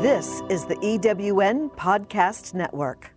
[0.00, 3.12] This is the EWN Podcast Network.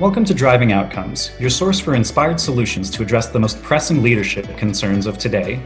[0.00, 4.56] Welcome to Driving Outcomes, your source for inspired solutions to address the most pressing leadership
[4.56, 5.60] concerns of today.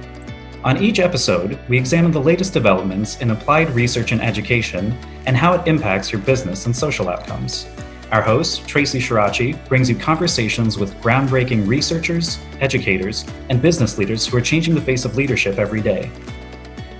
[0.65, 4.97] On each episode, we examine the latest developments in applied research and education
[5.27, 7.67] and how it impacts your business and social outcomes.
[8.13, 14.37] Our host, Traci Shirachi, brings you conversations with groundbreaking researchers, educators, and business leaders who
[14.37, 16.11] are changing the face of leadership every day.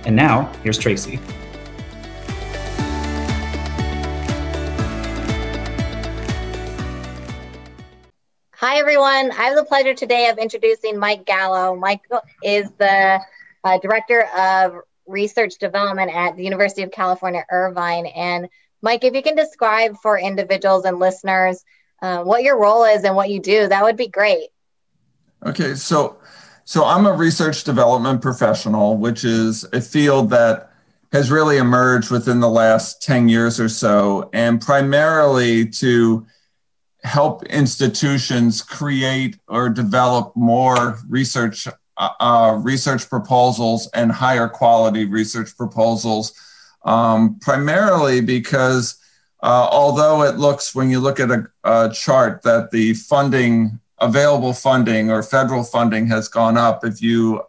[0.05, 1.19] And now, here's Traci.
[8.53, 9.31] Hi, everyone.
[9.31, 11.75] I have the pleasure today of introducing Mike Gallo.
[11.75, 12.03] Mike
[12.41, 13.19] is the
[13.65, 14.75] uh, Director of
[15.07, 18.05] Research Development at the University of California, Irvine.
[18.05, 18.47] And
[18.81, 21.63] Mike, if you can describe for individuals and listeners
[22.01, 24.49] uh, what your role is and what you do, that would be great.
[25.45, 26.17] Okay, so
[26.63, 30.71] so I'm a research development professional, which is a field that
[31.11, 36.25] has really emerged within the last 10 years or so, and primarily to
[37.03, 45.57] help institutions create or develop more research uh, uh research proposals and higher quality research
[45.57, 46.31] proposals
[46.83, 48.97] um, primarily because
[49.43, 54.53] uh, although it looks, when you look at a, a, chart, that the funding, available
[54.53, 57.41] funding or federal funding has gone up, if you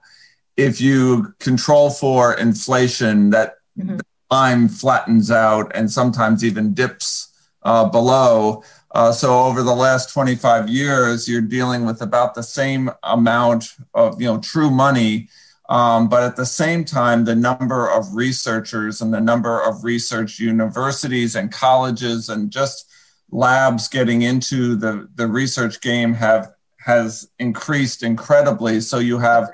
[0.56, 3.98] if you control for inflation, that mm-hmm.
[4.30, 8.62] line flattens out and sometimes even dips uh, below.
[8.94, 14.20] Uh, so over the last 25 years, you're dealing with about the same amount of
[14.20, 15.28] you know true money
[15.73, 20.39] um, but at the same time, the number of researchers and the number of research
[20.39, 22.91] universities and colleges and just
[23.31, 28.83] labs getting into the, the research game have has increased incredibly.
[28.83, 29.48] So you have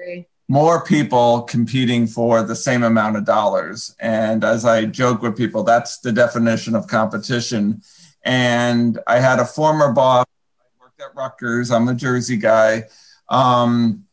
[0.49, 3.95] more people competing for the same amount of dollars.
[4.01, 7.81] And as I joke with people, that's the definition of competition.
[8.25, 10.27] And I had a former boss,
[10.59, 12.85] I worked at Rutgers, I'm a Jersey guy.
[13.29, 14.08] Um,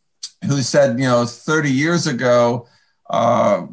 [0.46, 2.68] who said, you know, 30 years ago,
[3.10, 3.68] uh,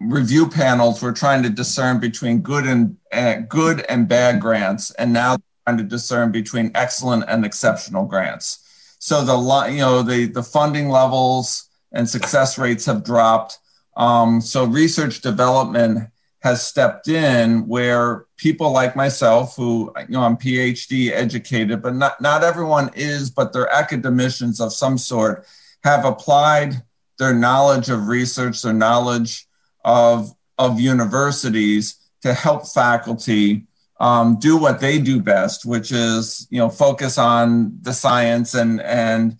[0.00, 5.12] review panels were trying to discern between good and uh, good and bad grants, and
[5.12, 8.96] now trying to discern between excellent and exceptional grants.
[8.98, 13.58] So the you know the the funding levels and success rates have dropped.
[13.96, 16.10] Um, so research development
[16.40, 22.20] has stepped in where people like myself who you know i'm phd educated but not,
[22.20, 25.46] not everyone is but they're academicians of some sort
[25.82, 26.82] have applied
[27.18, 29.46] their knowledge of research, their knowledge
[29.84, 33.66] of, of universities to help faculty
[34.00, 38.80] um, do what they do best, which is you know focus on the science and
[38.80, 39.38] and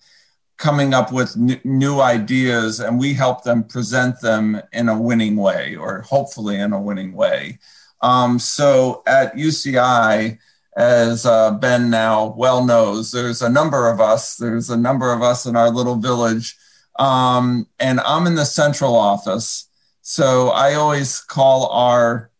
[0.57, 5.35] coming up with n- new ideas, and we help them present them in a winning
[5.35, 7.57] way, or hopefully in a winning way.
[8.01, 10.37] Um, so at UCI,
[10.77, 14.37] as uh, Ben now well knows, there's a number of us.
[14.37, 16.55] There's a number of us in our little village.
[16.97, 19.67] Um, and I'm in the central office.
[20.01, 22.31] So I always call our,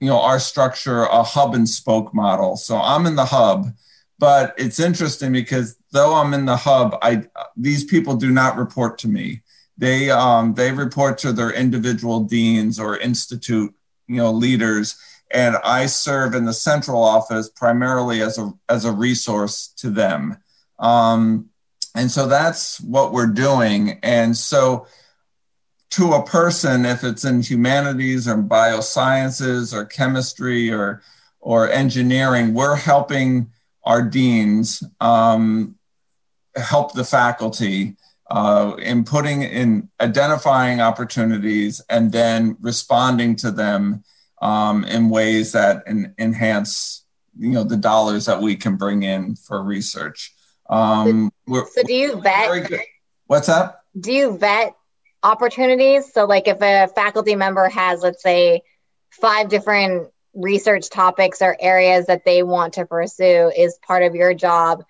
[0.00, 2.56] you know, our structure a hub and spoke model.
[2.56, 3.68] So I'm in the hub,
[4.18, 7.24] but it's interesting because though I'm in the hub, I
[7.56, 9.42] these people do not report to me.
[9.78, 13.74] They um, they report to their individual deans or institute,
[14.08, 14.96] you know, leaders
[15.36, 20.38] and I serve in the central office primarily as a as a resource to them.
[20.78, 21.50] Um,
[21.94, 23.98] and so that's what we're doing.
[24.02, 24.86] And so
[25.90, 31.02] to a person, if it's in humanities or biosciences or chemistry or
[31.40, 33.50] or engineering, we're helping
[33.84, 35.76] our deans um,
[36.56, 37.96] help the faculty
[38.30, 44.02] uh, in putting in identifying opportunities and then responding to them
[44.42, 47.04] um, in ways that en- enhance
[47.38, 50.32] you know the dollars that we can bring in for research.
[50.68, 52.70] Um, so, do you vet?
[53.26, 53.84] What's up?
[53.98, 54.74] Do you vet
[55.22, 56.12] opportunities?
[56.12, 58.62] So, like, if a faculty member has, let's say,
[59.10, 64.34] five different research topics or areas that they want to pursue, is part of your
[64.34, 64.84] job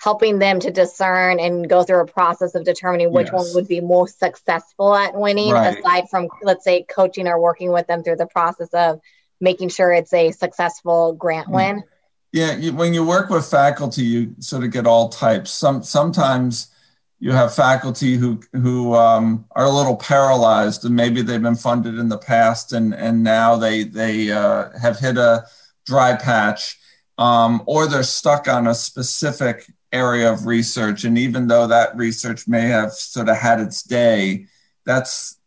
[0.00, 3.34] helping them to discern and go through a process of determining which yes.
[3.34, 5.78] one would be most successful at winning right.
[5.78, 9.00] aside from let's say coaching or working with them through the process of
[9.40, 11.54] making sure it's a successful grant mm.
[11.54, 11.84] win
[12.32, 16.68] yeah you, when you work with faculty you sort of get all types some sometimes
[17.18, 21.98] you have faculty who who um, are a little paralyzed and maybe they've been funded
[21.98, 25.44] in the past and and now they they uh, have hit a
[25.84, 26.78] dry patch
[27.18, 31.04] um, or they're stuck on a specific area of research.
[31.04, 34.46] And even though that research may have sort of had its day,
[34.84, 35.38] that's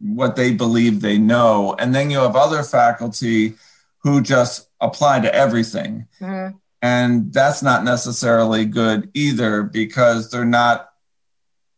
[0.00, 1.74] what they believe they know.
[1.78, 3.54] And then you have other faculty
[3.98, 6.06] who just apply to everything.
[6.20, 6.56] Mm-hmm.
[6.82, 10.88] And that's not necessarily good either because they're not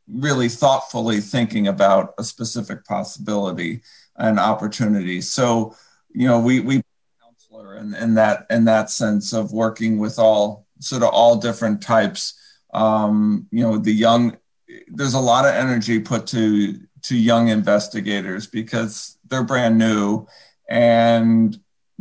[0.09, 3.83] really thoughtfully thinking about a specific possibility
[4.17, 5.21] and opportunity.
[5.21, 5.77] So,
[6.11, 6.83] you know, we, we
[7.23, 11.83] counselor in, in that in that sense of working with all sort of all different
[11.83, 12.35] types.
[12.73, 14.37] Um, you know, the young
[14.89, 20.27] there's a lot of energy put to to young investigators because they're brand new
[20.69, 21.59] and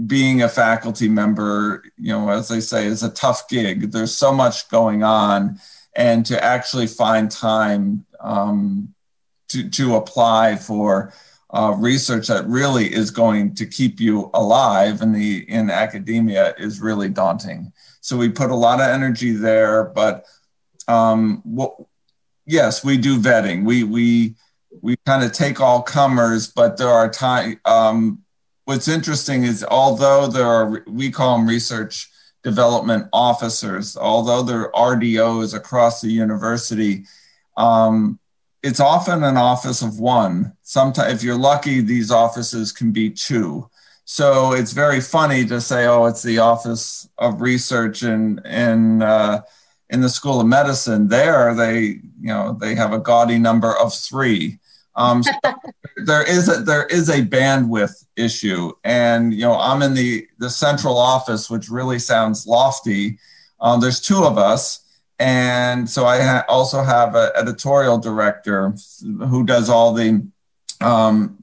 [0.07, 3.91] being a faculty member, you know, as they say, is a tough gig.
[3.91, 5.59] There's so much going on,
[5.95, 8.93] and to actually find time um,
[9.49, 11.13] to to apply for
[11.51, 16.81] uh, research that really is going to keep you alive in the in academia is
[16.81, 17.72] really daunting.
[18.03, 20.25] So we put a lot of energy there, but
[20.89, 21.77] um, what,
[22.45, 23.63] yes, we do vetting.
[23.63, 24.35] We we
[24.81, 27.61] we kind of take all comers, but there are time.
[27.63, 28.21] Um,
[28.65, 32.09] what's interesting is although there are we call them research
[32.43, 37.05] development officers, although there are RDOs across the university.
[37.55, 38.19] Um,
[38.61, 40.51] it's often an office of one.
[40.61, 43.69] Sometimes, if you're lucky, these offices can be two.
[44.05, 49.41] So it's very funny to say, "Oh, it's the Office of Research in in uh,
[49.89, 53.93] in the School of Medicine." There, they you know they have a gaudy number of
[53.93, 54.59] three.
[54.95, 55.31] Um, so
[56.05, 60.49] there is a there is a bandwidth issue, and you know I'm in the the
[60.49, 63.19] central office, which really sounds lofty.
[63.61, 64.83] Um, there's two of us,
[65.19, 70.27] and so I ha- also have an editorial director who does all the
[70.81, 71.42] um,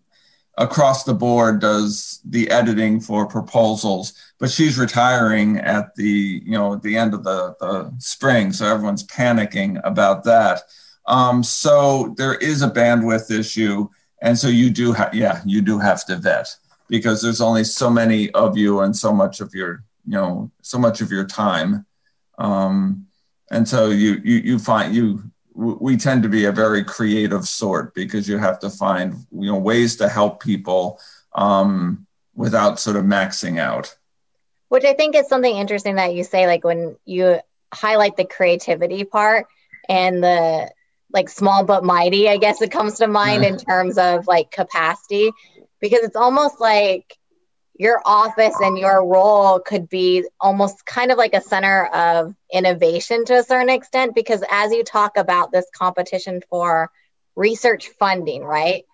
[0.58, 6.74] across the board does the editing for proposals but she's retiring at the you know
[6.74, 10.62] at the end of the, the spring so everyone's panicking about that.
[11.06, 13.88] Um, so there is a bandwidth issue
[14.22, 16.54] and so you do have yeah you do have to vet
[16.88, 20.78] because there's only so many of you and so much of your you know so
[20.78, 21.86] much of your time.
[22.38, 23.06] Um,
[23.50, 27.94] and so you you you find you we tend to be a very creative sort
[27.94, 31.00] because you have to find you know ways to help people
[31.34, 33.96] um, without sort of maxing out.
[34.68, 37.40] Which i think is something interesting that you say like when you
[37.72, 39.46] highlight the creativity part
[39.88, 40.70] and the
[41.12, 45.30] like small but mighty i guess it comes to mind in terms of like capacity.
[45.80, 47.16] Because it's almost like
[47.80, 53.24] your office and your role could be almost kind of like a center of innovation
[53.24, 56.90] to a certain extent because as you talk about this competition for
[57.36, 58.84] research funding right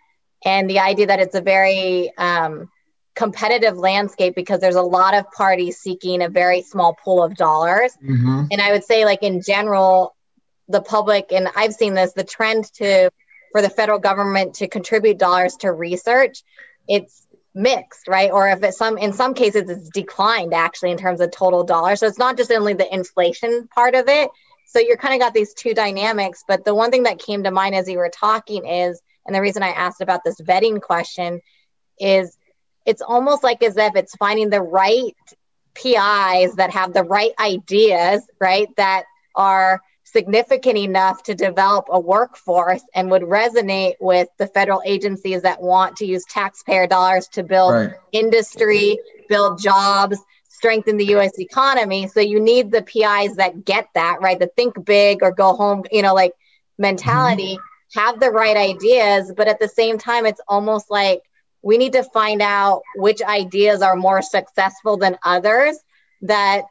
[0.45, 2.71] and the idea that it's a very um,
[3.17, 7.93] competitive landscape because there's a lot of parties seeking a very small pool of dollars
[8.01, 8.45] mm-hmm.
[8.53, 10.15] and i would say like in general
[10.69, 13.11] the public and i've seen this the trend to
[13.51, 16.45] for the federal government to contribute dollars to research
[16.87, 17.26] it's
[17.57, 18.31] mixed, right?
[18.31, 22.01] Or if it's some in some cases it's declined actually in terms of total dollars.
[22.01, 24.31] So it's not just only the inflation part of it.
[24.67, 26.45] So you're kind of got these two dynamics.
[26.47, 29.41] But the one thing that came to mind as you were talking is, and the
[29.41, 31.41] reason I asked about this vetting question
[31.99, 32.37] is
[32.85, 35.17] it's almost like as if it's finding the right
[35.75, 38.69] PIs that have the right ideas, right?
[38.77, 39.05] That
[39.35, 45.61] are significant enough to develop a workforce and would resonate with the federal agencies that
[45.61, 47.95] want to use taxpayer dollars to build right.
[48.13, 48.99] industry,
[49.29, 52.07] build jobs, strengthen the US economy.
[52.07, 54.39] So you need the PIs that get that, right?
[54.39, 56.33] The think big or go home, you know, like
[56.79, 57.99] mentality, mm-hmm.
[57.99, 61.21] have the right ideas, but at the same time it's almost like
[61.63, 65.77] we need to find out which ideas are more successful than others
[66.23, 66.63] that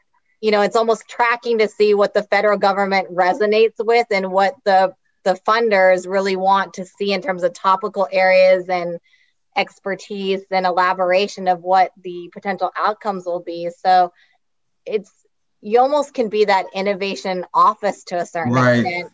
[0.46, 4.54] you know it's almost tracking to see what the federal government resonates with and what
[4.64, 9.00] the the funders really want to see in terms of topical areas and
[9.56, 13.72] expertise and elaboration of what the potential outcomes will be.
[13.84, 14.14] So
[14.86, 15.12] it's
[15.62, 18.86] you almost can be that innovation office to a certain right.
[18.86, 19.12] extent.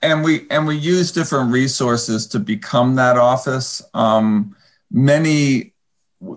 [0.00, 3.82] And we and we use different resources to become that office.
[3.92, 4.56] Um,
[4.90, 5.71] many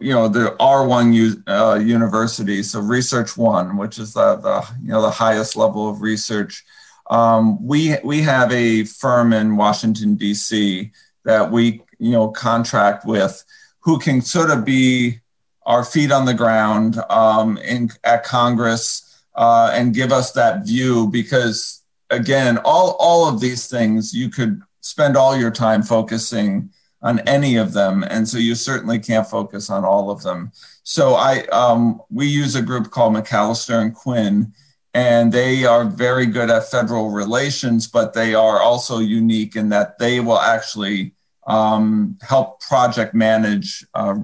[0.02, 4.90] you know the R1 U, uh, university, so Research One, which is the, the you
[4.90, 6.64] know the highest level of research.
[7.10, 10.92] Um, we we have a firm in Washington D.C.
[11.24, 13.44] that we you know contract with,
[13.82, 15.20] who can sort of be
[15.66, 21.08] our feet on the ground um, in at Congress uh, and give us that view
[21.08, 26.70] because again, all all of these things you could spend all your time focusing
[27.06, 30.52] on any of them, and so you certainly can't focus on all of them.
[30.84, 34.54] So I um, we use a group called McAllister and Quinn,
[34.96, 40.00] and they are very good at federal relations, but they are also unique in that
[40.00, 41.14] they will actually
[41.46, 44.16] um, help project manage uh,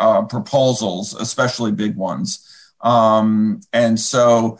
[0.00, 2.28] uh, proposals, especially big ones.
[2.80, 4.58] Um, and so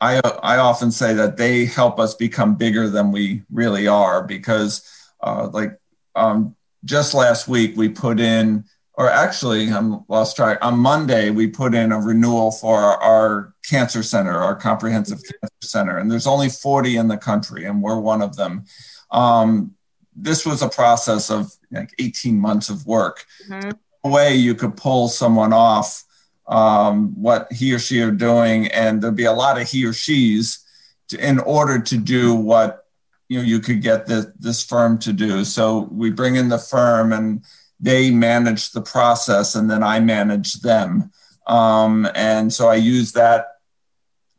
[0.00, 4.82] I, I often say that they help us become bigger than we really are because,
[5.20, 5.78] uh, like,
[6.16, 8.64] um, just last week we put in
[8.96, 10.58] or actually I'm lost track.
[10.62, 15.52] On Monday, we put in a renewal for our, our, cancer center, our comprehensive cancer
[15.60, 18.64] center, and there's only 40 in the country, and we're one of them.
[19.10, 19.74] Um,
[20.14, 23.24] this was a process of like 18 months of work.
[23.48, 23.70] Mm-hmm.
[24.04, 26.04] A way you could pull someone off
[26.46, 29.92] um, what he or she are doing, and there'd be a lot of he or
[29.92, 30.64] she's
[31.08, 32.85] to, in order to do what
[33.28, 35.44] you know you could get this, this firm to do.
[35.44, 37.44] So we bring in the firm and
[37.80, 41.10] they manage the process and then I manage them.
[41.46, 43.46] Um, and so I use that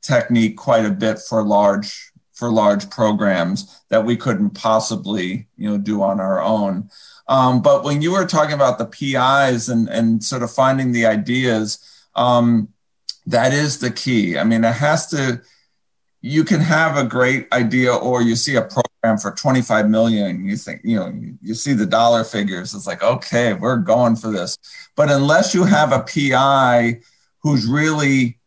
[0.01, 5.77] technique quite a bit for large for large programs that we couldn't possibly you know
[5.77, 6.89] do on our own.
[7.27, 11.05] Um, but when you were talking about the PIs and and sort of finding the
[11.05, 11.79] ideas,
[12.15, 12.69] um,
[13.25, 14.37] that is the key.
[14.37, 15.41] I mean, it has to.
[16.21, 20.57] You can have a great idea, or you see a program for 25 million you
[20.57, 24.57] think you know you, see the dollar figures it's like okay we're going for this.
[24.95, 26.99] But unless you have a pi
[27.43, 28.39] who's really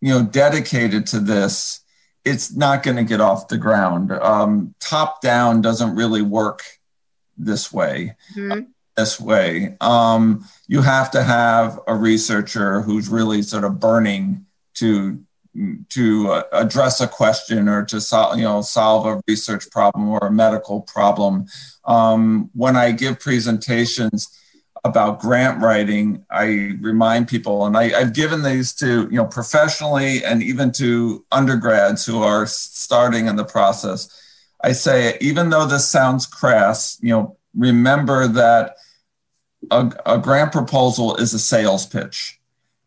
[0.00, 1.80] you know dedicated to this
[2.24, 4.12] it's not going to get off the ground.
[4.12, 6.62] Um, top down doesn't really work
[7.36, 8.66] this way mm-hmm.
[8.96, 9.76] this way.
[9.80, 15.24] Um, you have to have a researcher who's really sort of burning to
[15.88, 20.18] to uh, address a question or to solve you know solve a research problem or
[20.20, 21.46] a medical problem.
[21.84, 24.36] Um, when i give presentations
[24.84, 30.24] about grant writing i remind people and I, i've given these to you know professionally
[30.24, 34.08] and even to undergrads who are starting in the process.
[34.62, 38.76] I say even though this sounds crass you know remember that
[39.70, 42.39] a, a grant proposal is a sales pitch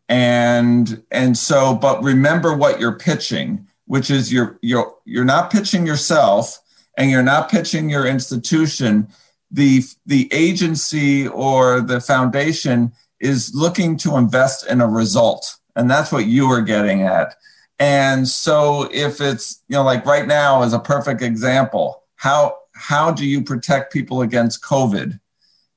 [0.08, 5.86] and and so but remember what you're pitching which is you're you're you're not pitching
[5.86, 6.58] yourself
[6.96, 9.08] and you're not pitching your institution.
[9.50, 16.12] The the agency or the foundation is looking to invest in a result and that's
[16.12, 17.34] what you are getting at.
[17.78, 23.12] And so if it's you know like right now is a perfect example how how
[23.12, 25.20] do you protect people against covid?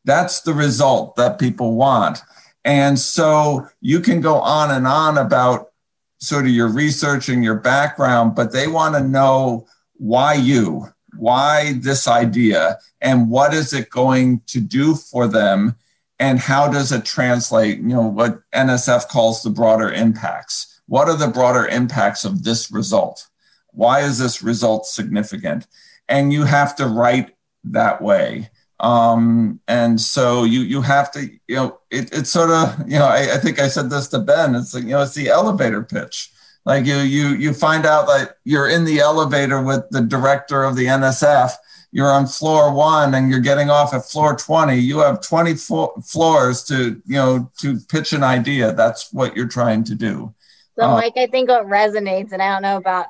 [0.06, 2.20] That's the result that people want
[2.68, 5.70] and so you can go on and on about
[6.18, 10.86] sort of your research and your background, but they want to know why you,
[11.18, 15.78] why this idea, and what is it going to do for them,
[16.20, 20.82] and how does it translate, you know, what NSF calls the broader impacts.
[20.88, 23.30] What are the broader impacts of this result?
[23.72, 25.68] Why is this result significant?
[26.10, 27.34] And you have to write
[27.64, 28.50] that way.
[28.80, 33.06] Um, and so you you have to you know it, it's sort of you know
[33.06, 35.84] I, I think I said this to Ben it's like you know it's the elevator
[35.84, 36.32] pitch.
[36.66, 40.76] Like you you you find out that you're in the elevator with the director of
[40.76, 41.54] the NSF
[41.92, 45.94] you're on floor one and you're getting off at floor 20 you have 20 fo-
[46.06, 48.74] floors to you know to pitch an idea.
[48.74, 50.34] That's what you're trying to do.
[50.78, 53.08] So uh, mike i think what resonates and i don't know about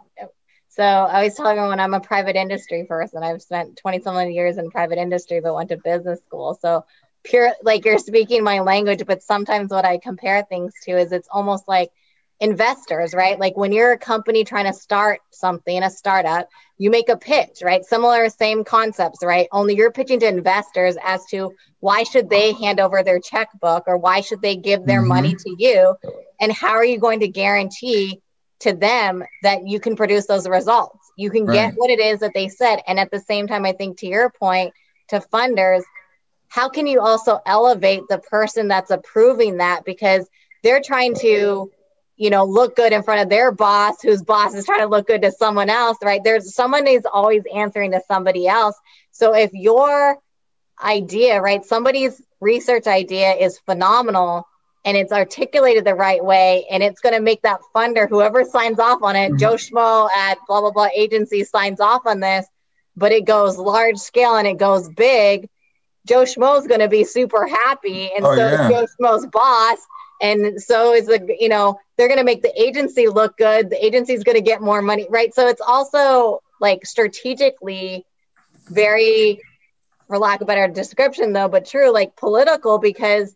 [0.77, 3.23] so I was talking when I'm a private industry person.
[3.23, 6.55] I've spent 20 something years in private industry, but went to business school.
[6.61, 6.85] So
[7.23, 11.27] pure, like you're speaking my language, but sometimes what I compare things to is it's
[11.31, 11.89] almost like
[12.39, 13.39] investors, right?
[13.39, 17.63] Like when you're a company trying to start something, a startup, you make a pitch,
[17.63, 17.83] right?
[17.83, 19.47] Similar, same concepts, right?
[19.51, 23.97] Only you're pitching to investors as to why should they hand over their checkbook or
[23.97, 25.07] why should they give their mm-hmm.
[25.07, 25.95] money to you?
[26.39, 28.21] And how are you going to guarantee
[28.59, 31.11] to them that you can produce those results.
[31.15, 31.53] You can right.
[31.53, 32.81] get what it is that they said.
[32.87, 34.73] And at the same time, I think to your point,
[35.09, 35.83] to funders,
[36.49, 40.27] how can you also elevate the person that's approving that because
[40.63, 41.71] they're trying to
[42.15, 45.07] you know look good in front of their boss whose boss is trying to look
[45.07, 48.75] good to someone else right there's someone is always answering to somebody else
[49.11, 50.17] so if your
[50.83, 54.47] idea right somebody's research idea is phenomenal
[54.87, 58.79] and it's articulated the right way and it's going to make that funder whoever signs
[58.79, 59.37] off on it mm-hmm.
[59.37, 62.47] joe schmo at blah blah blah agency signs off on this
[62.95, 65.49] but it goes large scale and it goes big
[66.07, 68.63] joe schmo is going to be super happy and oh, so yeah.
[68.63, 69.77] is joe schmo's boss
[70.21, 73.85] and so is the you know they're going to make the agency look good the
[73.85, 78.05] agency is going to get more money right so it's also like strategically
[78.69, 79.41] very
[80.07, 83.35] for lack of better description though but true like political because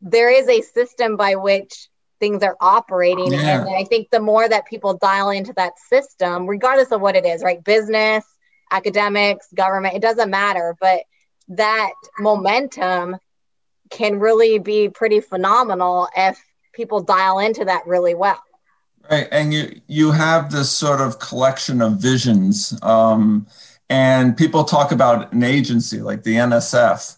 [0.00, 1.88] there is a system by which
[2.20, 3.32] things are operating.
[3.32, 3.60] Yeah.
[3.60, 7.26] And I think the more that people dial into that system, regardless of what it
[7.26, 7.62] is, right?
[7.62, 8.24] Business,
[8.70, 10.76] academics, government, it doesn't matter.
[10.80, 11.00] But
[11.48, 13.16] that momentum
[13.90, 18.42] can really be pretty phenomenal if people dial into that really well.
[19.10, 23.46] Right, and you you have this sort of collection of visions, um,
[23.88, 27.15] and people talk about an agency like the NSF.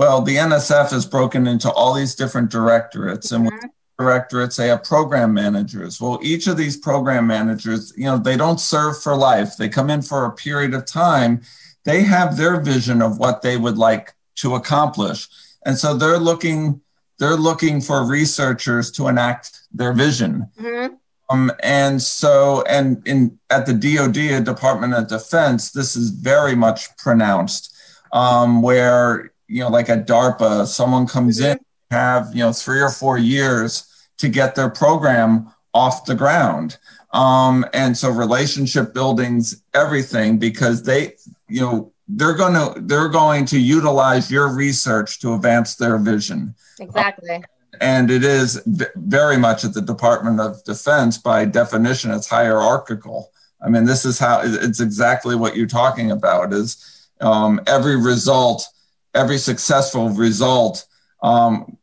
[0.00, 3.66] Well, the NSF is broken into all these different directorates, and mm-hmm.
[3.98, 6.00] directorates they have program managers.
[6.00, 9.58] Well, each of these program managers, you know, they don't serve for life.
[9.58, 11.42] They come in for a period of time.
[11.84, 15.28] They have their vision of what they would like to accomplish,
[15.66, 16.80] and so they're looking
[17.18, 20.48] they're looking for researchers to enact their vision.
[20.58, 20.94] Mm-hmm.
[21.28, 26.96] Um, and so, and in at the DoD, Department of Defense, this is very much
[26.96, 27.76] pronounced,
[28.14, 31.52] um, where you know, like at DARPA, someone comes mm-hmm.
[31.52, 31.58] in,
[31.90, 33.86] have you know three or four years
[34.18, 36.78] to get their program off the ground,
[37.12, 41.14] um, and so relationship buildings, everything, because they,
[41.48, 46.54] you know, they're going to they're going to utilize your research to advance their vision.
[46.78, 47.42] Exactly
[47.80, 52.10] and it is very much at the Department of Defense by definition.
[52.10, 53.30] It's hierarchical.
[53.62, 56.52] I mean, this is how it's exactly what you're talking about.
[56.52, 58.66] Is um, every result,
[59.14, 60.86] every successful result
[61.22, 61.76] um,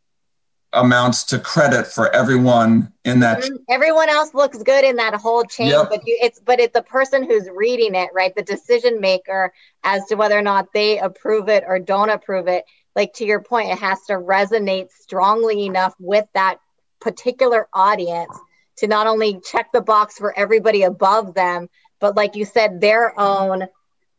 [0.74, 3.44] amounts to credit for everyone in that.
[3.44, 3.56] Mm-hmm.
[3.70, 5.90] Everyone else looks good in that whole chain, yep.
[5.90, 8.36] but you, it's but it's the person who's reading it, right?
[8.36, 9.54] The decision maker
[9.84, 12.66] as to whether or not they approve it or don't approve it
[12.98, 16.58] like to your point, it has to resonate strongly enough with that
[17.00, 18.36] particular audience
[18.78, 21.70] to not only check the box for everybody above them,
[22.00, 23.68] but like you said, their own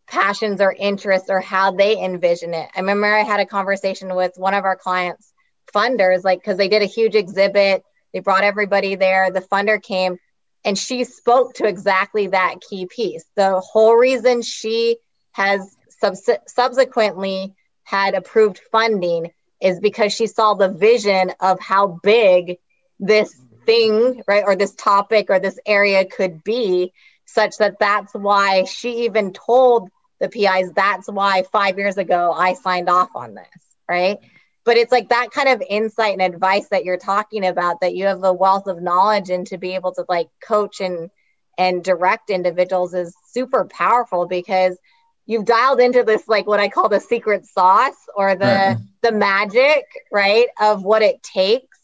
[0.08, 2.68] passions or interests or how they envision it.
[2.74, 5.32] I remember I had a conversation with one of our clients,
[5.74, 9.30] funders, like because they did a huge exhibit, they brought everybody there.
[9.30, 10.18] The funder came
[10.64, 13.24] and she spoke to exactly that key piece.
[13.36, 14.96] The whole reason she
[15.32, 22.58] has subs- subsequently had approved funding is because she saw the vision of how big
[22.98, 23.34] this
[23.66, 26.92] thing, right, or this topic or this area could be,
[27.26, 32.54] such that that's why she even told the PIs, that's why five years ago I
[32.54, 33.46] signed off on this,
[33.88, 34.18] right?
[34.64, 38.06] But it's like that kind of insight and advice that you're talking about that you
[38.06, 41.10] have a wealth of knowledge and to be able to like coach and
[41.56, 44.78] and direct individuals is super powerful because
[45.26, 48.76] you've dialed into this like what I call the secret sauce or the right.
[49.02, 51.78] the magic, right, of what it takes.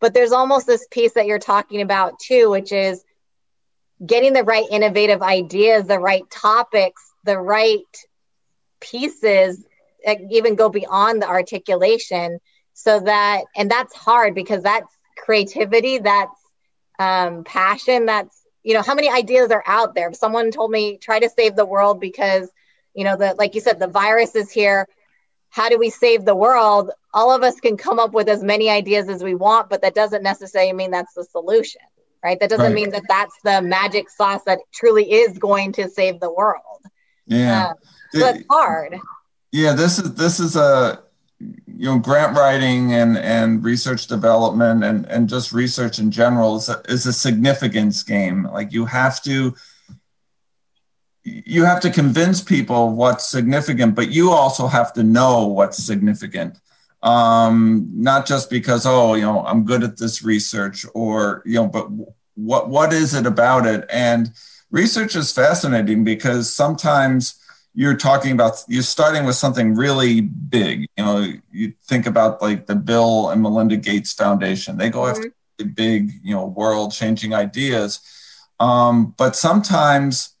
[0.00, 3.04] But there's almost this piece that you're talking about too, which is
[4.04, 7.84] getting the right innovative ideas, the right topics, the right
[8.80, 9.64] pieces
[10.04, 12.40] that even go beyond the articulation
[12.72, 16.40] so that and that's hard because that's creativity, that's
[16.98, 20.08] um, passion, that's you know how many ideas are out there?
[20.08, 22.50] If someone told me try to save the world because
[22.94, 24.86] you know that like you said the virus is here.
[25.52, 26.92] How do we save the world?
[27.12, 29.94] All of us can come up with as many ideas as we want but that
[29.94, 31.82] doesn't necessarily mean that's the solution
[32.22, 32.38] right?
[32.38, 32.74] That doesn't right.
[32.74, 36.82] mean that that's the magic sauce that truly is going to save the world
[37.30, 37.72] yeah
[38.22, 38.98] uh, hard
[39.52, 41.02] yeah this is this is a
[41.38, 46.68] you know grant writing and and research development and and just research in general is
[46.68, 49.54] a, is a significance game like you have to
[51.24, 56.58] you have to convince people what's significant, but you also have to know what's significant.
[57.02, 61.66] Um, not just because, oh, you know, I'm good at this research or, you know,
[61.66, 61.88] but
[62.34, 63.86] what what is it about it?
[63.90, 64.30] And
[64.70, 67.34] research is fascinating because sometimes
[67.74, 70.86] you're talking about you're starting with something really big.
[70.96, 74.76] You know, you think about like the Bill and Melinda Gates Foundation.
[74.76, 75.22] They go mm-hmm.
[75.22, 78.00] after big, you know, world changing ideas.
[78.58, 80.34] Um, but sometimes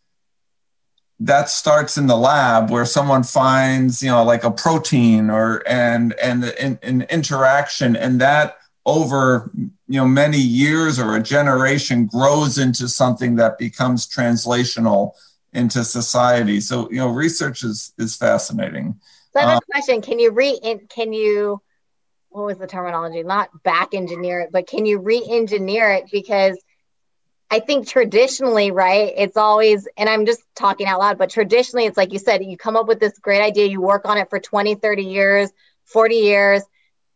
[1.20, 6.14] that starts in the lab where someone finds you know like a protein or and
[6.14, 6.44] and
[6.82, 9.50] an interaction and that over
[9.90, 15.14] you know many years or a generation grows into something that becomes translational
[15.52, 16.60] into society.
[16.60, 19.00] So you know research is is fascinating.
[19.32, 20.00] So i have a uh, question.
[20.00, 21.60] Can you re can you
[22.28, 23.24] what was the terminology?
[23.24, 26.04] Not back engineer it but can you re-engineer it?
[26.12, 26.56] Because
[27.50, 31.96] I think traditionally, right, it's always, and I'm just talking out loud, but traditionally, it's
[31.96, 34.38] like you said, you come up with this great idea, you work on it for
[34.38, 35.50] 20, 30 years,
[35.86, 36.62] 40 years,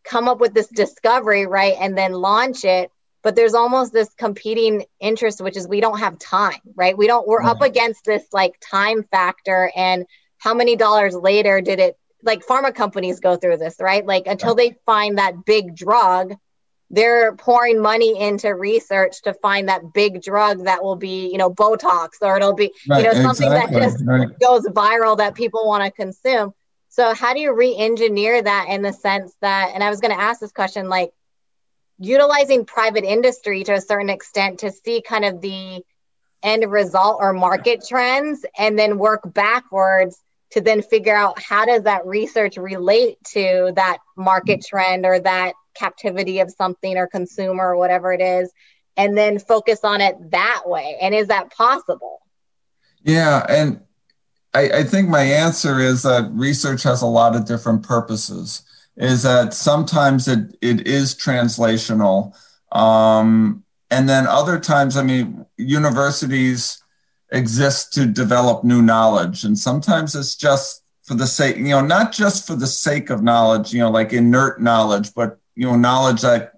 [0.05, 2.91] come up with this discovery, right, and then launch it.
[3.23, 6.97] But there's almost this competing interest, which is we don't have time, right?
[6.97, 10.05] We don't, we're up against this like time factor and
[10.37, 14.05] how many dollars later did it, like pharma companies go through this, right?
[14.05, 16.35] Like until they find that big drug,
[16.91, 21.51] they're pouring money into research to find that big drug that will be, you know,
[21.51, 24.39] Botox or it'll be, right, you know, something exactly, that just right.
[24.39, 26.53] goes viral that people want to consume.
[26.95, 30.23] So how do you re-engineer that in the sense that, and I was going to
[30.23, 31.11] ask this question, like
[31.99, 35.83] utilizing private industry to a certain extent to see kind of the
[36.45, 41.83] end result or market trends and then work backwards to then figure out how does
[41.83, 47.77] that research relate to that market trend or that captivity of something or consumer or
[47.77, 48.53] whatever it is
[48.97, 50.97] and then focus on it that way?
[51.01, 52.21] And is that possible?
[53.03, 53.81] Yeah and
[54.55, 58.63] I, I think my answer is that research has a lot of different purposes
[58.97, 62.33] is that sometimes it, it is translational
[62.73, 66.83] um, and then other times i mean universities
[67.33, 72.13] exist to develop new knowledge and sometimes it's just for the sake you know not
[72.13, 76.23] just for the sake of knowledge you know like inert knowledge but you know knowledge
[76.23, 76.55] that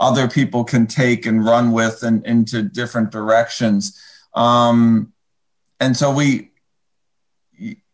[0.00, 4.00] other people can take and run with and into different directions.
[4.34, 5.12] Um,
[5.78, 6.49] and so we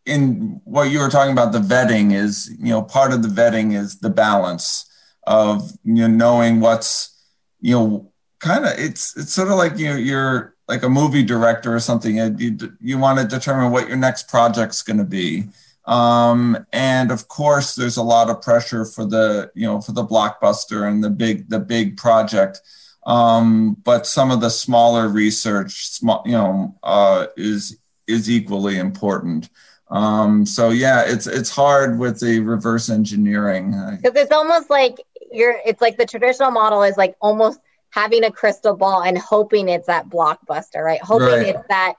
[0.06, 3.74] in what you were talking about the vetting is you know part of the vetting
[3.74, 4.90] is the balance
[5.26, 7.20] of you know knowing what's
[7.60, 11.74] you know kind of it's it's sort of like you you're like a movie director
[11.74, 15.44] or something you you want to determine what your next project's going to be
[15.86, 20.04] um, and of course, there's a lot of pressure for the you know for the
[20.04, 22.60] blockbuster and the big the big project.
[23.06, 29.48] Um, but some of the smaller research, small, you know, uh, is is equally important.
[29.88, 33.70] Um, so yeah, it's it's hard with the reverse engineering
[34.02, 34.96] because it's almost like
[35.32, 35.56] you're.
[35.64, 39.86] It's like the traditional model is like almost having a crystal ball and hoping it's
[39.86, 41.00] that blockbuster, right?
[41.00, 41.46] Hoping right.
[41.46, 41.94] it's that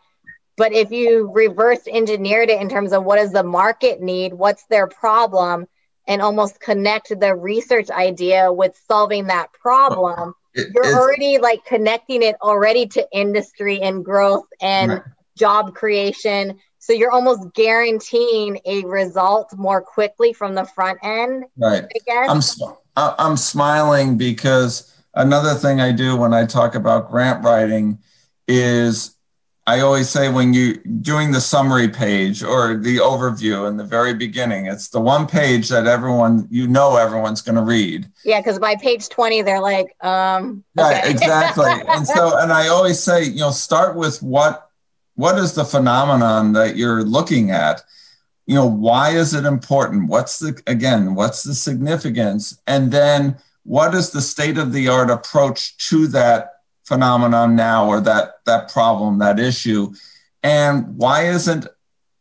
[0.58, 4.66] but if you reverse engineered it in terms of what does the market need, what's
[4.66, 5.68] their problem,
[6.08, 12.24] and almost connect the research idea with solving that problem, it, you're already like connecting
[12.24, 15.02] it already to industry and growth and right.
[15.38, 16.58] job creation.
[16.88, 21.44] So you're almost guaranteeing a result more quickly from the front end.
[21.58, 21.84] Right.
[21.84, 22.62] I guess.
[22.96, 28.00] I'm, I'm smiling because another thing I do when I talk about grant writing
[28.48, 29.18] is
[29.66, 34.14] I always say when you're doing the summary page or the overview in the very
[34.14, 38.10] beginning, it's the one page that everyone you know everyone's going to read.
[38.24, 41.02] Yeah, because by page twenty, they're like, um, okay.
[41.02, 41.70] right, exactly.
[41.90, 44.67] and so, and I always say, you know, start with what
[45.18, 47.84] what is the phenomenon that you're looking at.
[48.46, 50.08] You know, why is it important?
[50.08, 51.16] What's the again?
[51.16, 52.62] What's the significance?
[52.66, 56.54] And then, what is the state of the art approach to that
[56.86, 59.92] phenomenon now or that that problem that issue
[60.42, 61.68] and why isn't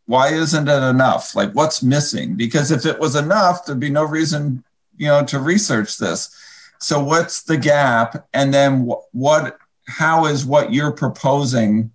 [0.07, 4.03] why isn't it enough like what's missing because if it was enough there'd be no
[4.03, 4.65] reason
[4.97, 6.35] you know to research this
[6.81, 9.57] so what's the gap and then what
[9.87, 11.93] how is what you're proposing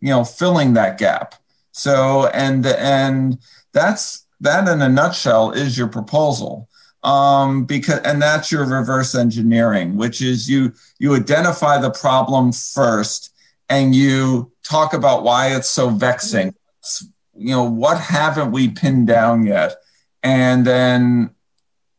[0.00, 1.34] you know filling that gap.
[1.72, 3.38] So and and
[3.72, 6.68] that's that in a nutshell is your proposal.
[7.02, 13.34] Um, because and that's your reverse engineering, which is you you identify the problem first
[13.70, 16.54] and you talk about why it's so vexing.
[17.34, 19.76] You know what haven't we pinned down yet,
[20.22, 21.30] and then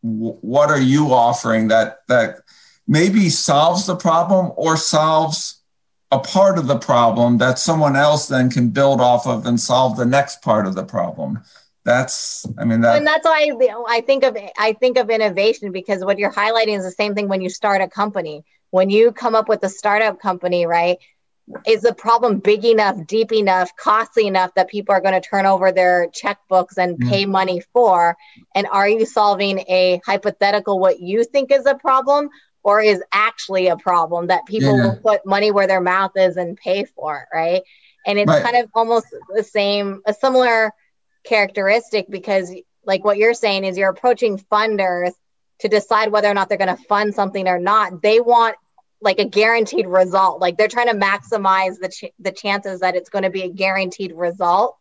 [0.01, 2.41] what are you offering that that
[2.87, 5.60] maybe solves the problem or solves
[6.11, 9.97] a part of the problem that someone else then can build off of and solve
[9.97, 11.39] the next part of the problem.
[11.83, 13.51] That's i mean that and that's why
[13.87, 17.27] i think of i think of innovation because what you're highlighting is the same thing
[17.27, 18.43] when you start a company.
[18.69, 20.97] When you come up with a startup company right
[21.65, 25.45] is the problem big enough deep enough costly enough that people are going to turn
[25.45, 27.09] over their checkbooks and mm.
[27.09, 28.15] pay money for?
[28.53, 32.29] And are you solving a hypothetical what you think is a problem
[32.63, 34.83] or is actually a problem that people yeah.
[34.83, 37.61] will put money where their mouth is and pay for it, right?
[38.05, 38.43] And it's right.
[38.43, 40.71] kind of almost the same a similar
[41.23, 45.11] characteristic because like what you're saying is you're approaching funders
[45.59, 48.01] to decide whether or not they're going to fund something or not.
[48.01, 48.55] They want
[49.01, 50.39] like a guaranteed result.
[50.39, 53.49] Like they're trying to maximize the ch- the chances that it's going to be a
[53.49, 54.77] guaranteed result.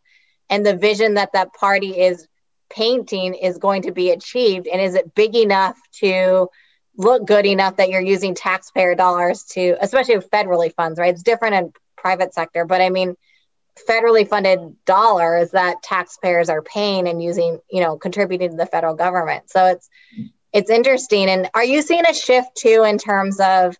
[0.49, 2.27] And the vision that that party is
[2.69, 4.67] painting is going to be achieved.
[4.67, 6.49] And is it big enough to
[6.97, 11.55] look good enough that you're using taxpayer dollars to especially federally funds right it's different
[11.55, 13.15] in private sector but i mean
[13.87, 18.95] federally funded dollars that taxpayers are paying and using, you know, contributing to the federal
[18.95, 19.49] government.
[19.49, 19.89] So it's
[20.53, 21.29] it's interesting.
[21.29, 23.77] And are you seeing a shift too in terms of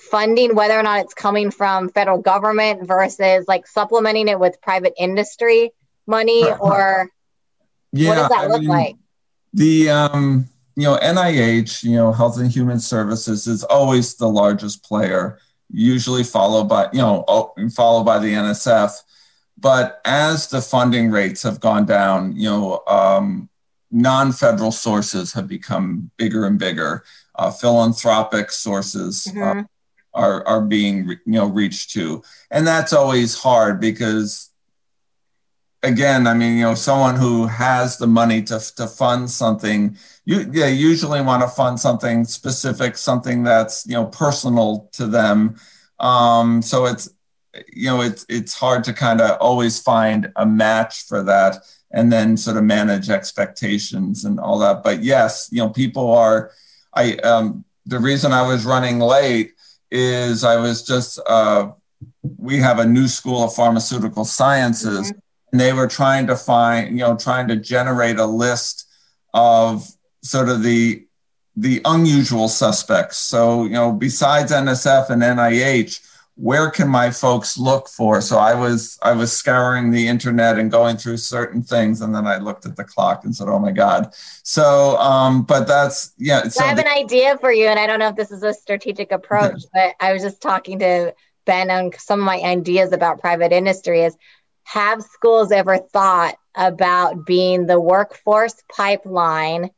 [0.00, 4.94] funding, whether or not it's coming from federal government versus like supplementing it with private
[4.98, 5.70] industry
[6.06, 7.08] money or
[7.92, 8.96] yeah, what does that I look mean, like?
[9.54, 14.82] The um you know, NIH, you know, Health and Human Services is always the largest
[14.84, 15.38] player,
[15.70, 17.24] usually followed by, you know,
[17.74, 18.92] followed by the NSF.
[19.58, 23.48] But as the funding rates have gone down, you know, um,
[23.90, 27.04] non-federal sources have become bigger and bigger.
[27.34, 29.60] Uh, philanthropic sources mm-hmm.
[29.60, 29.62] uh,
[30.14, 34.50] are are being you know reached to, and that's always hard because
[35.82, 40.50] again, I mean, you know, someone who has the money to to fund something, you
[40.52, 45.56] yeah, usually want to fund something specific, something that's you know personal to them.
[45.98, 47.08] Um, so it's
[47.72, 51.56] you know it's it's hard to kind of always find a match for that
[51.90, 56.50] and then sort of manage expectations and all that but yes you know people are
[56.94, 59.52] i um, the reason i was running late
[59.90, 61.70] is i was just uh,
[62.38, 65.21] we have a new school of pharmaceutical sciences mm-hmm
[65.52, 68.88] and they were trying to find, you know, trying to generate a list
[69.34, 69.86] of
[70.22, 71.06] sort of the
[71.54, 73.18] the unusual suspects.
[73.18, 76.00] So, you know, besides NSF and NIH,
[76.36, 78.22] where can my folks look for?
[78.22, 82.26] So I was I was scouring the internet and going through certain things, and then
[82.26, 86.48] I looked at the clock and said, "Oh my God!" So, um, but that's yeah.
[86.48, 88.42] So I have the, an idea for you, and I don't know if this is
[88.42, 92.92] a strategic approach, but I was just talking to Ben on some of my ideas
[92.92, 94.00] about private industry.
[94.00, 94.16] Is
[94.64, 99.70] have schools ever thought about being the workforce pipeline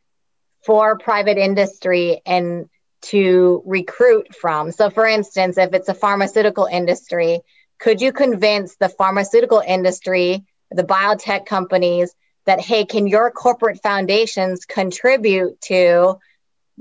[0.65, 2.69] for private industry and
[3.03, 4.73] to recruit from?
[4.73, 7.41] So, for instance, if it's a pharmaceutical industry,
[7.79, 12.15] could you convince the pharmaceutical industry, the biotech companies,
[12.47, 16.19] that, hey, can your corporate foundations contribute to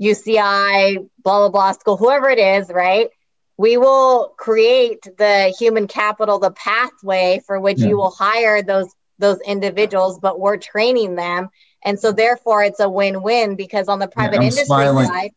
[0.00, 3.08] UCI, blah, blah, blah school, whoever it is, right?
[3.56, 7.88] We will create the human capital the pathway for which yeah.
[7.88, 11.48] you will hire those those individuals but we're training them
[11.84, 15.06] and so therefore it's a win-win because on the private yeah, industry smiling.
[15.06, 15.30] side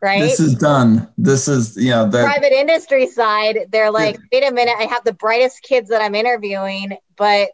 [0.00, 4.40] right this is done this is yeah the private industry side they're like yeah.
[4.40, 7.48] wait a minute i have the brightest kids that i'm interviewing but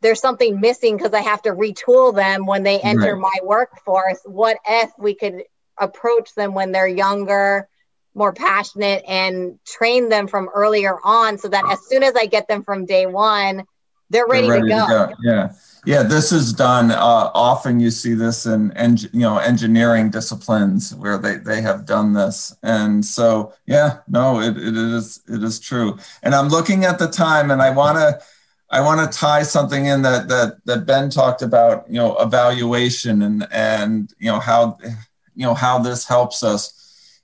[0.00, 3.32] there's something missing because i have to retool them when they enter right.
[3.40, 5.42] my workforce what if we could
[5.78, 7.68] approach them when they're younger
[8.16, 12.48] more passionate and train them from earlier on so that as soon as I get
[12.48, 13.64] them from day one,
[14.08, 14.86] they're ready, they're ready to, go.
[14.86, 15.14] to, go.
[15.22, 15.52] Yeah.
[15.84, 16.90] Yeah, this is done.
[16.90, 21.86] Uh, often you see this in, en- you know, engineering disciplines where they, they have
[21.86, 22.56] done this.
[22.64, 25.96] And so, yeah, no, it, it is it is true.
[26.24, 28.20] And I'm looking at the time, and I want to
[28.68, 33.22] I want to tie something in that that that Ben talked about, you know, evaluation
[33.22, 34.78] and and you know how
[35.36, 36.72] you know how this helps us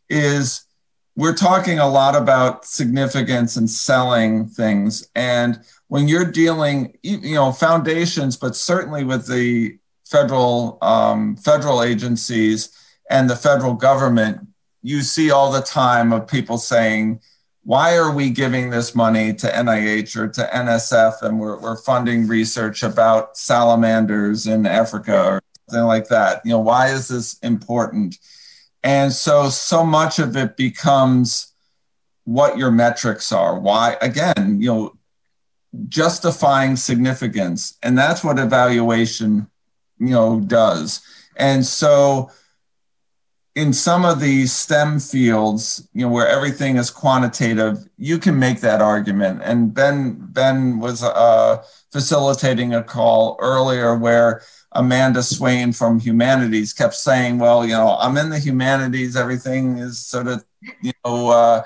[0.08, 0.66] is
[1.14, 5.08] we're talking a lot about significance and selling things.
[5.14, 12.70] And when you're dealing, you know, foundations, but certainly with the federal um, federal agencies
[13.10, 14.46] and the federal government,
[14.82, 17.20] you see all the time of people saying,
[17.64, 22.26] why are we giving this money to NIH or to NSF and we're, we're funding
[22.26, 26.40] research about salamanders in Africa or something like that?
[26.44, 28.18] You know, why is this important?
[28.84, 31.52] And so, so much of it becomes
[32.24, 33.58] what your metrics are.
[33.58, 34.96] Why, again, you know,
[35.88, 37.78] justifying significance.
[37.82, 39.48] And that's what evaluation,
[39.98, 41.00] you know, does.
[41.36, 42.30] And so,
[43.54, 48.60] in some of these STEM fields, you know, where everything is quantitative, you can make
[48.60, 49.42] that argument.
[49.44, 54.42] And Ben Ben was uh, facilitating a call earlier where
[54.74, 59.16] Amanda Swain from Humanities kept saying, "Well, you know, I'm in the humanities.
[59.16, 60.44] Everything is sort of,
[60.80, 61.62] you know, uh,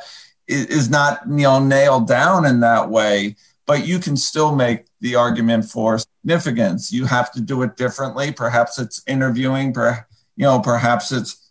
[0.48, 5.16] is not you know nailed down in that way." But you can still make the
[5.16, 6.92] argument for significance.
[6.92, 8.32] You have to do it differently.
[8.32, 9.72] Perhaps it's interviewing.
[9.72, 11.50] Per, you know, perhaps it's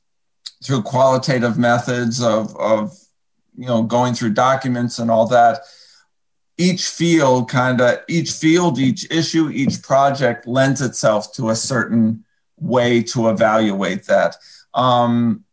[0.63, 2.97] through qualitative methods of of
[3.57, 5.59] you know going through documents and all that
[6.57, 12.23] each field kind of each field each issue each project lends itself to a certain
[12.57, 14.37] way to evaluate that.
[14.73, 15.43] Um,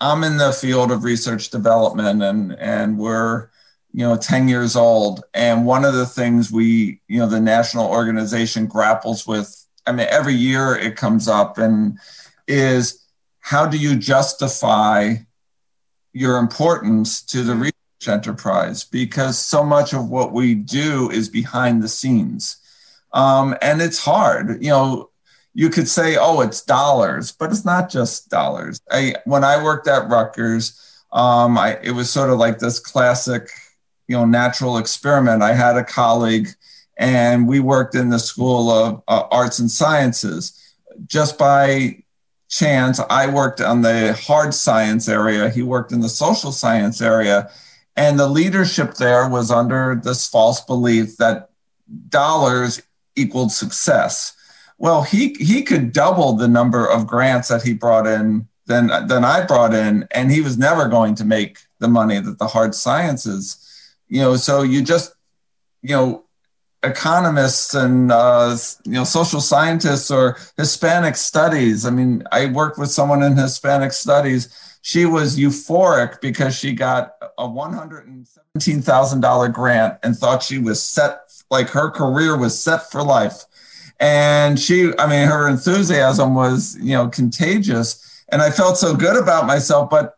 [0.00, 3.50] i'm in the field of research development and and we're
[3.92, 5.24] you know 10 years old.
[5.34, 10.06] And one of the things we you know the national organization grapples with i mean
[10.10, 11.98] every year it comes up and
[12.46, 13.04] is
[13.40, 15.14] how do you justify
[16.12, 17.54] your importance to the
[18.08, 22.56] enterprise because so much of what we do is behind the scenes.
[23.12, 24.62] Um, and it's hard.
[24.62, 25.10] You know,
[25.52, 28.80] you could say, oh, it's dollars, but it's not just dollars.
[28.90, 30.78] I, when I worked at Rutgers,
[31.12, 33.48] um, I, it was sort of like this classic,
[34.06, 35.42] you know, natural experiment.
[35.42, 36.48] I had a colleague
[36.96, 40.56] and we worked in the School of uh, Arts and Sciences.
[41.06, 42.02] Just by
[42.50, 43.00] chance.
[43.08, 47.50] I worked on the hard science area, he worked in the social science area.
[47.96, 51.50] And the leadership there was under this false belief that
[52.08, 52.82] dollars
[53.16, 54.34] equaled success.
[54.78, 59.24] Well, he, he could double the number of grants that he brought in than, than
[59.24, 62.74] I brought in, and he was never going to make the money that the hard
[62.74, 63.56] sciences,
[64.08, 65.14] you know, so you just,
[65.82, 66.24] you know,
[66.82, 71.84] economists and uh, you know social scientists or Hispanic studies.
[71.84, 74.48] I mean, I worked with someone in Hispanic studies.
[74.82, 80.16] She was euphoric because she got a one hundred and seventeen thousand dollar grant and
[80.16, 83.44] thought she was set, like her career was set for life.
[83.98, 89.16] And she, I mean, her enthusiasm was you know contagious, and I felt so good
[89.16, 89.90] about myself.
[89.90, 90.16] But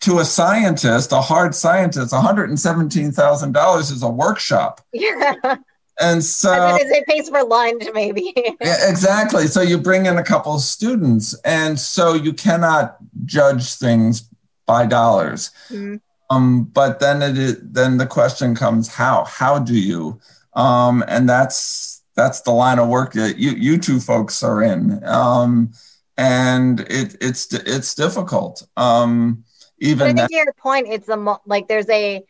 [0.00, 4.80] to a scientist, a hard scientist, $117,000 is a workshop.
[4.92, 5.34] Yeah.
[5.98, 8.32] And so it pays for lunch, maybe.
[8.60, 9.46] yeah, exactly.
[9.46, 14.28] So you bring in a couple of students, and so you cannot judge things
[14.66, 15.50] by dollars.
[15.70, 15.96] Mm-hmm.
[16.28, 19.24] Um, but then it is, then the question comes, how?
[19.24, 20.20] How do you?
[20.54, 25.02] Um, and that's that's the line of work that you you two folks are in.
[25.04, 25.72] Um,
[26.16, 28.66] and it it's it's difficult.
[28.76, 29.44] Um,
[29.78, 32.24] even I think that- to your point, it's a like there's a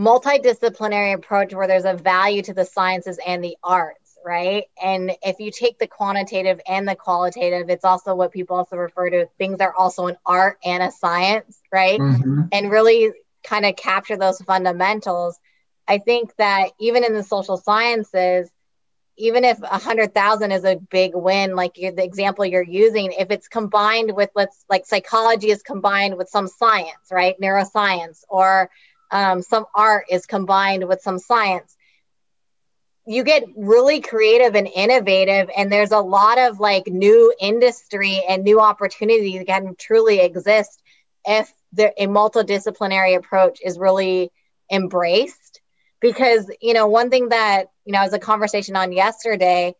[0.00, 4.64] multidisciplinary approach where there's a value to the sciences and the arts, right?
[4.82, 9.10] And if you take the quantitative and the qualitative, it's also what people also refer
[9.10, 12.00] to things are also an art and a science, right?
[12.00, 12.44] Mm-hmm.
[12.50, 13.12] And really
[13.44, 15.38] kind of capture those fundamentals.
[15.86, 18.50] I think that even in the social sciences,
[19.18, 23.30] even if a hundred thousand is a big win, like the example you're using, if
[23.30, 27.38] it's combined with let's like psychology is combined with some science, right?
[27.38, 28.70] Neuroscience or
[29.10, 31.76] um, some art is combined with some science
[33.06, 38.44] you get really creative and innovative and there's a lot of like new industry and
[38.44, 40.82] new opportunities that can truly exist
[41.24, 44.30] if the, a multidisciplinary approach is really
[44.70, 45.60] embraced.
[46.00, 49.74] Because you know one thing that you know was a conversation on yesterday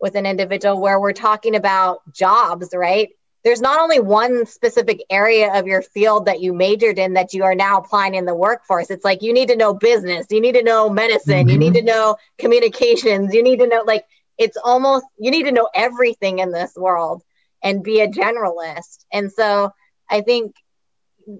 [0.00, 3.10] with an individual where we're talking about jobs right
[3.44, 7.42] there's not only one specific area of your field that you majored in that you
[7.42, 8.90] are now applying in the workforce.
[8.90, 11.48] It's like you need to know business, you need to know medicine, mm-hmm.
[11.48, 14.04] you need to know communications, you need to know like
[14.38, 17.22] it's almost you need to know everything in this world
[17.62, 19.04] and be a generalist.
[19.12, 19.72] And so
[20.08, 20.54] I think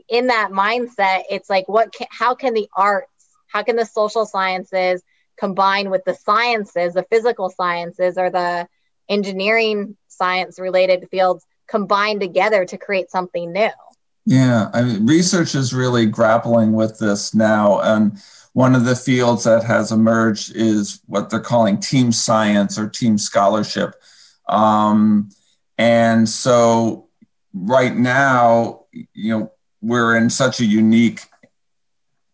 [0.09, 3.09] in that mindset, it's like what can, how can the arts,
[3.49, 5.03] how can the social sciences
[5.39, 8.69] combine with the sciences, the physical sciences or the
[9.09, 13.71] engineering science related fields combine together to create something new.
[14.27, 17.81] Yeah, I mean, research is really grappling with this now.
[17.81, 18.19] And
[18.53, 23.17] one of the fields that has emerged is what they're calling team science or team
[23.17, 23.95] scholarship.
[24.49, 25.31] Um,
[25.79, 27.09] and so,
[27.55, 31.23] right now, you know, we're in such a unique,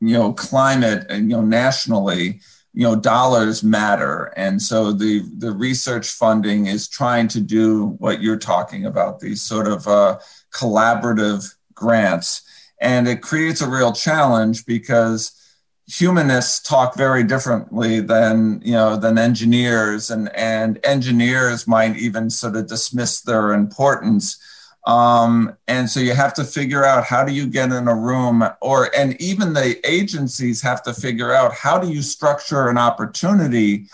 [0.01, 2.41] you know, climate, you know, nationally
[2.79, 4.33] you know dollars matter.
[4.37, 9.43] And so the the research funding is trying to do what you're talking about these
[9.43, 10.21] sort of uh,
[10.55, 12.43] collaborative grants.
[12.81, 15.33] And it creates a real challenge because
[15.89, 20.09] humanists talk very differently than you know than engineers.
[20.09, 24.39] And and engineers might even sort of dismiss their importance
[24.87, 28.43] um, and so you have to figure out how do you get in a room
[28.63, 33.87] or and even the agencies have to figure out how do you structure an opportunity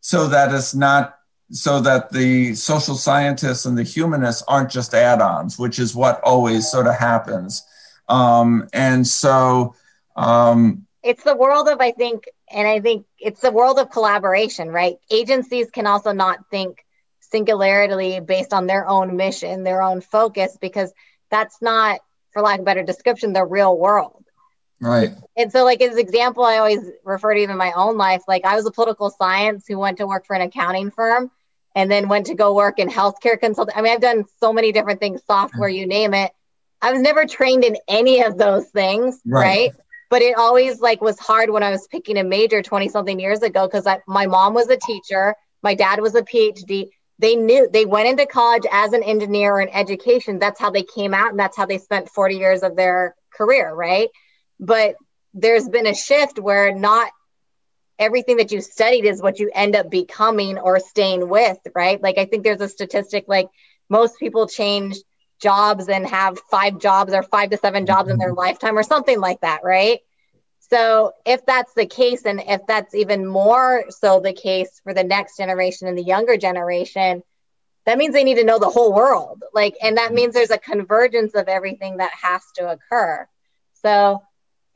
[0.00, 1.18] so that it's not
[1.50, 6.70] so that the social scientists and the humanists aren't just add-ons which is what always
[6.70, 7.64] sort of happens.
[8.08, 9.74] Um, and so
[10.14, 14.68] um, it's the world of i think and i think it's the world of collaboration
[14.68, 14.96] right?
[15.10, 16.85] Agencies can also not think
[17.30, 20.92] singularity based on their own mission, their own focus, because
[21.30, 22.00] that's not,
[22.32, 24.24] for lack of better description, the real world.
[24.80, 25.10] Right.
[25.36, 28.22] And so, like, as example, I always refer to even my own life.
[28.28, 31.30] Like, I was a political science who went to work for an accounting firm
[31.74, 33.74] and then went to go work in healthcare consulting.
[33.76, 35.76] I mean, I've done so many different things, software, mm.
[35.76, 36.32] you name it.
[36.82, 39.42] I was never trained in any of those things, right?
[39.42, 39.70] right?
[40.10, 43.42] But it always like was hard when I was picking a major 20 something years
[43.42, 47.86] ago because my mom was a teacher, my dad was a PhD they knew they
[47.86, 50.38] went into college as an engineer or an education.
[50.38, 53.72] That's how they came out and that's how they spent 40 years of their career
[53.74, 54.08] right?
[54.60, 54.96] But
[55.34, 57.10] there's been a shift where not
[57.98, 62.02] everything that you studied is what you end up becoming or staying with right?
[62.02, 63.48] Like i think there's a statistic like
[63.88, 64.96] most people change
[65.40, 68.38] jobs and have five jobs or five to seven jobs in their mm-hmm.
[68.38, 70.00] lifetime or something like that right
[70.68, 75.04] so, if that's the case, and if that's even more so the case for the
[75.04, 77.22] next generation and the younger generation,
[77.84, 79.44] that means they need to know the whole world.
[79.54, 83.28] Like, and that means there's a convergence of everything that has to occur.
[83.82, 84.22] So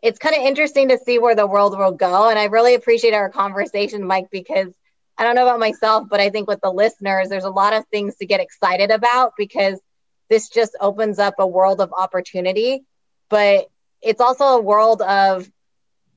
[0.01, 2.29] it's kind of interesting to see where the world will go.
[2.29, 4.73] And I really appreciate our conversation, Mike, because
[5.19, 7.85] I don't know about myself, but I think with the listeners, there's a lot of
[7.89, 9.81] things to get excited about because
[10.29, 12.85] this just opens up a world of opportunity.
[13.29, 13.69] But
[14.01, 15.51] it's also a world of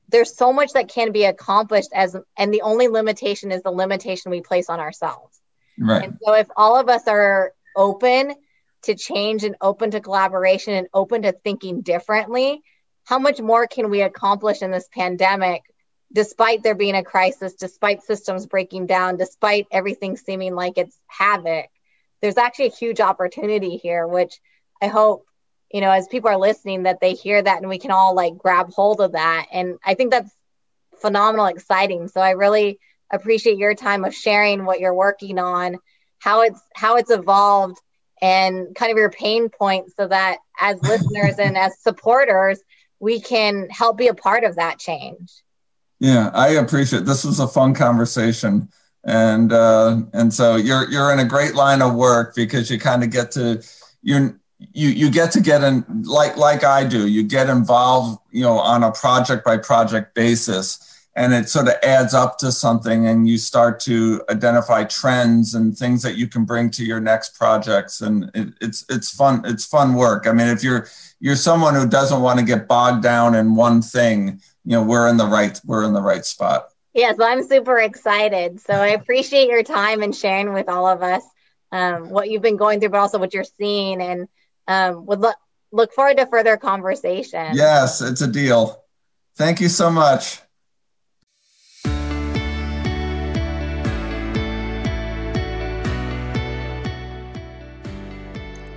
[0.08, 4.30] there's so much that can be accomplished as and the only limitation is the limitation
[4.30, 5.40] we place on ourselves.
[5.78, 6.04] Right.
[6.04, 8.34] And so if all of us are open
[8.82, 12.62] to change and open to collaboration and open to thinking differently,
[13.04, 15.62] how much more can we accomplish in this pandemic
[16.12, 21.66] despite there being a crisis, despite systems breaking down, despite everything seeming like it's havoc?
[22.20, 24.38] There's actually a huge opportunity here, which
[24.80, 25.26] I hope,
[25.74, 28.38] you know, as people are listening, that they hear that and we can all like
[28.38, 29.46] grab hold of that.
[29.52, 30.32] And I think that's
[31.00, 32.06] phenomenal, exciting.
[32.06, 32.78] So I really
[33.12, 35.78] appreciate your time of sharing what you're working on,
[36.20, 37.80] how it's how it's evolved
[38.22, 42.60] and kind of your pain points so that as listeners and as supporters,
[43.00, 45.42] we can help be a part of that change.
[45.98, 48.68] Yeah, I appreciate this was a fun conversation.
[49.02, 53.02] And uh, and so you're you're in a great line of work because you kind
[53.02, 53.60] of get to
[54.02, 54.38] you
[54.72, 57.06] you you get to get in like like I do.
[57.06, 61.74] You get involved, you know, on a project by project basis and it sort of
[61.82, 66.44] adds up to something and you start to identify trends and things that you can
[66.44, 70.48] bring to your next projects and it, it's it's fun it's fun work i mean
[70.48, 70.86] if you're
[71.20, 75.08] you're someone who doesn't want to get bogged down in one thing you know we're
[75.08, 78.74] in the right we're in the right spot yes yeah, so i'm super excited so
[78.74, 81.22] i appreciate your time and sharing with all of us
[81.72, 84.28] um, what you've been going through but also what you're seeing and
[84.68, 85.36] um, would look
[85.72, 88.84] look forward to further conversation yes it's a deal
[89.36, 90.40] thank you so much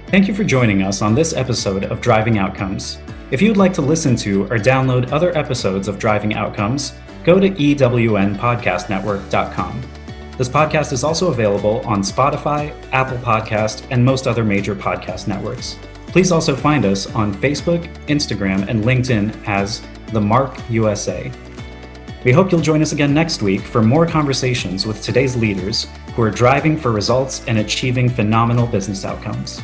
[0.10, 2.98] Thank you for joining us on this episode of Driving Outcomes.
[3.30, 6.94] If you'd like to listen to or download other episodes of Driving Outcomes,
[7.26, 9.97] go to ewnpodcastnetwork.com.
[10.38, 15.80] This podcast is also available on Spotify, Apple Podcast, and most other major podcast networks.
[16.06, 19.82] Please also find us on Facebook, Instagram, and LinkedIn as
[20.12, 21.32] The Mark USA.
[22.24, 26.22] We hope you'll join us again next week for more conversations with today's leaders who
[26.22, 29.64] are driving for results and achieving phenomenal business outcomes.